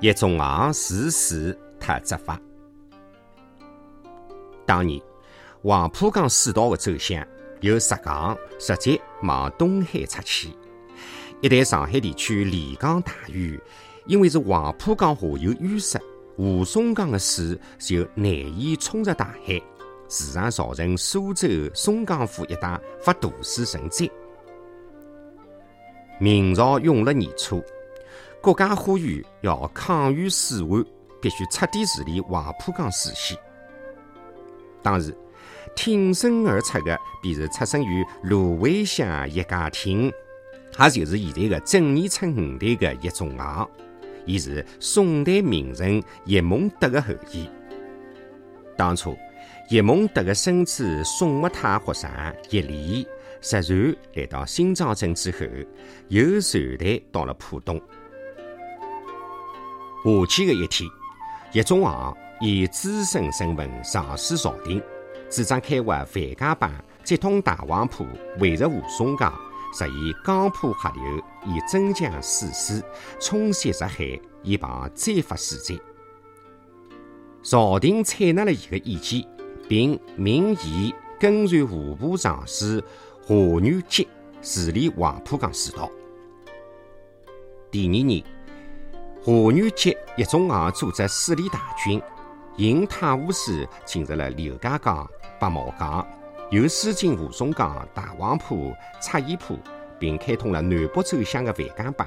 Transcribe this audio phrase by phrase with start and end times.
[0.00, 2.40] 一种昂自死特执法。
[4.64, 5.00] 当年，
[5.62, 7.26] 黄浦江水道的走向
[7.60, 10.50] 由石港直接往东海出去。
[11.40, 13.60] 一旦上海地区连江大雨，
[14.06, 16.00] 因为是黄浦江下游淤塞，
[16.36, 19.60] 吴淞江的水就难以冲入大海，
[20.08, 24.08] 时常造成苏州、松江府一带发大水成灾。
[26.20, 27.62] 明朝永乐年初，
[28.40, 30.84] 国家呼吁要抗御水患，
[31.20, 33.36] 必须彻底治理黄浦江水系。
[34.82, 35.14] 当时
[35.74, 40.10] 挺身而出的，便是出生于芦苇乡叶家亭，
[40.78, 43.68] 也就是现在的正义村五代的叶宗昂。
[44.24, 47.48] 伊是宋代名人叶梦得的后裔。
[48.76, 49.16] 当初
[49.70, 52.10] 叶梦得的孙子宋穆泰学生
[52.50, 53.06] 叶礼
[53.40, 55.38] 拾船来到新庄镇之后，
[56.08, 57.80] 又船队到了浦东。
[60.04, 60.88] 夏季的一天，
[61.52, 62.16] 叶宗昂。
[62.40, 64.80] 以资深身份上书朝廷，
[65.28, 66.70] 主张开挖范家浜，
[67.02, 68.06] 接通大黄浦，
[68.38, 69.28] 汇入吴淞江，
[69.74, 69.90] 实现
[70.24, 72.80] 江浦合流，以增强水势，
[73.18, 75.82] 冲袭入海，以防再发水灾。
[77.42, 79.26] 朝廷采纳了伊的意见，
[79.68, 82.80] 并命伊跟随户部尚书
[83.26, 84.06] 华元吉
[84.40, 85.90] 治理黄浦江水道。
[87.72, 88.22] 第二年，
[89.24, 92.00] 华元吉叶宗昂组织水利大军。
[92.56, 96.04] 引太湖水进入了刘家港、白毛港，
[96.50, 99.56] 又驶进吴淞江、大黄浦、赤溪浦，
[99.96, 102.06] 并开通了南北走向的范江浜，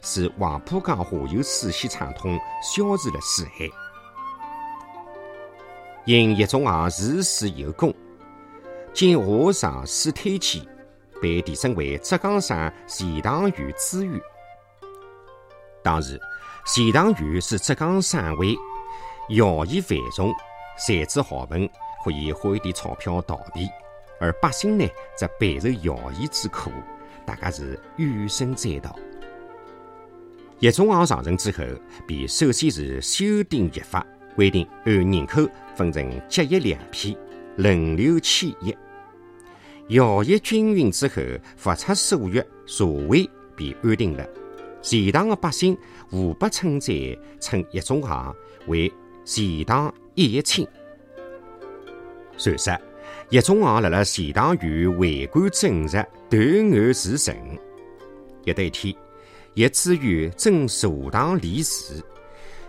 [0.00, 3.68] 使黄浦江下游水系畅通，消除了水害。
[6.06, 7.94] 因叶宗昂治水有功，
[8.94, 10.66] 经华上书推荐，
[11.20, 14.10] 被提升为浙江省钱塘县知县。
[15.82, 16.20] 当时，
[16.66, 18.56] 钱塘县是浙江省会。
[19.28, 20.34] 徭役繁重，
[20.76, 21.68] 才子好问，
[22.04, 23.68] 可以花一点钞票逃避；
[24.18, 24.84] 而百姓呢，
[25.16, 26.70] 则备受徭役之苦，
[27.24, 28.98] 大家是怨声载道。
[30.58, 31.64] 叶宗昂上任之后，
[32.08, 34.04] 便首先是修订役法，
[34.34, 37.16] 规定按人口分成结役两批，
[37.56, 38.76] 轮流迁役。
[39.90, 41.22] 徭役均匀之后，
[41.56, 44.26] 发出数月，社会便安定了。
[44.82, 45.76] 钱塘的百姓
[46.10, 46.94] 互不称赞，
[47.40, 48.34] 称叶宗昂
[48.66, 48.92] 为。
[49.22, 50.66] 钱塘一叶青。
[52.36, 52.76] 传说
[53.28, 57.36] 叶宗昂辣辣钱塘县为官正直，断案除神。
[58.44, 58.96] 有得一天，
[59.54, 62.02] 叶知县正茶堂理事，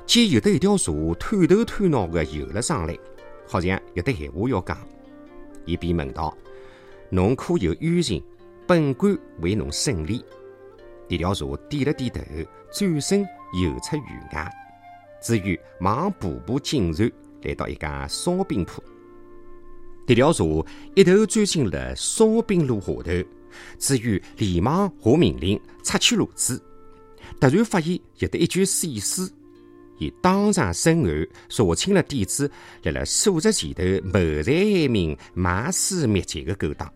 [0.05, 2.95] 见有的一条蛇探头探脑的游了上来，
[3.47, 4.77] 好像有得闲话要讲。
[5.66, 6.38] 伊便问道
[7.09, 8.21] ：“侬可有冤情？
[8.67, 10.23] 本官为侬审理。”
[11.11, 12.22] 这条蛇点了点头，
[12.72, 13.19] 转身
[13.61, 14.49] 游出院外。
[15.22, 17.11] 至于忙步步紧随，
[17.41, 18.81] 来到一家烧饼铺。
[20.07, 20.45] 这条蛇
[20.95, 23.27] 一头钻进了烧饼炉下头，
[23.77, 26.57] 至于连忙下命令拆去炉子。
[27.41, 29.29] 突然发现有得一具死尸，
[29.97, 32.50] 伊当场审案，查清了底子，
[32.83, 36.89] 辣辣数十前头谋财害命、卖尸灭迹的勾当，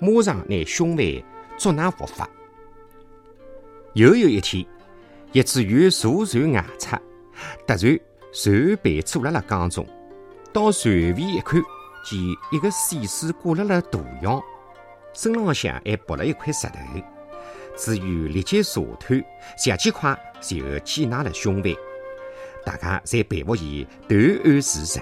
[0.00, 1.06] 马上拿凶犯
[1.56, 2.28] 捉拿伏法。
[3.94, 4.66] 又有一天，
[5.32, 6.96] 叶子玉坐船外出。
[7.64, 8.00] 突然，
[8.32, 9.86] 船被阻辣辣江中，
[10.52, 11.62] 到船尾一看，
[12.04, 12.18] 见
[12.50, 14.42] 一个死尸挂辣辣大腰，
[15.12, 16.74] 身浪向还绑了一块石头。
[17.76, 19.24] 至于立即查探，
[19.56, 21.72] 十几块就缉拿了凶犯，
[22.64, 25.00] 大家侪佩服伊断案除神。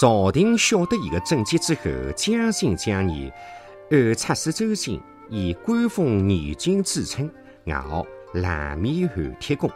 [0.00, 3.32] 朝廷晓得伊个政绩之后，将信将疑，
[3.90, 7.30] 按出使周兴以官封年金著称，
[7.66, 8.04] 外号
[8.34, 9.70] 蓝面寒铁公。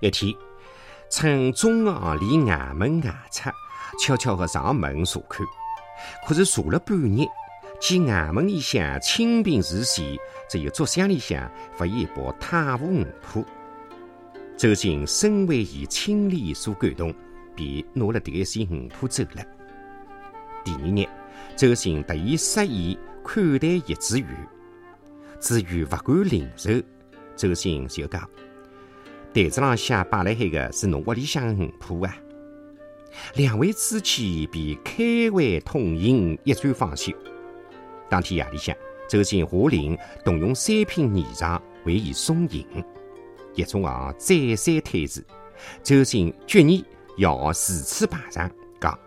[0.00, 0.34] 一天，
[1.10, 3.50] 趁中昂离衙门外出，
[3.98, 5.46] 悄悄地上门查看。
[6.26, 7.26] 可是查了半日，
[7.78, 10.18] 见衙门里向清贫如洗，
[10.48, 13.44] 只有竹箱里向发现一包太湖鱼脯。
[14.56, 17.12] 周兴深为伊清廉所感动，
[17.54, 19.44] 便拿了这些鱼脯走了。
[20.64, 21.06] 第二日，
[21.54, 22.96] 周兴特意设宴
[23.32, 24.26] 款待叶子玉。
[25.38, 26.68] 至于不敢领受，
[27.36, 28.28] 周兴就讲。
[29.32, 32.16] 台子浪向摆了海个是侬屋里向的鱼脯啊！
[33.36, 37.12] 两位知己便开怀痛饮，一醉方休。
[38.08, 38.76] 当天夜里向，
[39.08, 42.66] 周兴下令动用三品霓裳为伊送行。
[43.54, 45.24] 叶宗昂再三推辞，
[45.84, 46.84] 周兴决意
[47.16, 48.50] 要如此排场，
[48.80, 48.98] 讲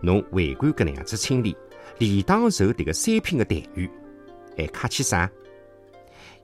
[0.00, 1.54] 侬为官搿能样子清廉，
[1.98, 3.90] 理当受迭个三品的待遇，
[4.56, 5.30] 还客气啥？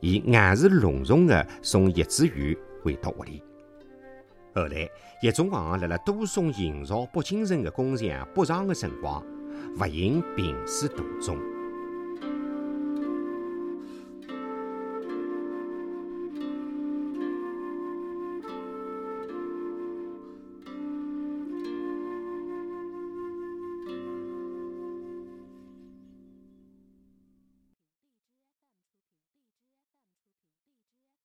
[0.00, 2.58] 伊硬是隆重的送叶子玉。
[2.82, 3.40] 回到屋里。
[4.52, 4.90] 后来，
[5.22, 9.24] 叶仲煌辣辣多送营造北京城的工匠北上的辰光，
[9.78, 11.38] 不幸病逝途中。